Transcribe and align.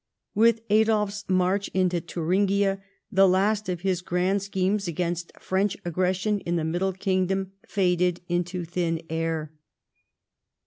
With 0.33 0.61
Adolf's 0.71 1.29
march 1.29 1.67
into 1.75 2.01
Thuringia 2.01 2.81
the 3.11 3.27
last 3.27 3.69
of 3.69 3.81
his 3.81 4.01
grand 4.01 4.41
schemes 4.41 4.87
against 4.87 5.31
French 5.39 5.77
aggression 5.85 6.39
in 6.39 6.55
the 6.55 6.63
Middle 6.65 6.93
Kingdom 6.93 7.51
faded 7.67 8.19
into 8.27 8.65
thin 8.65 9.03
air. 9.11 9.51